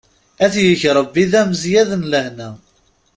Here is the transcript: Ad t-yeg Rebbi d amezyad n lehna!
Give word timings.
Ad 0.43 0.51
t-yeg 0.53 0.81
Rebbi 0.97 1.23
d 1.31 1.33
amezyad 1.41 1.89
n 2.01 2.03
lehna! 2.11 2.49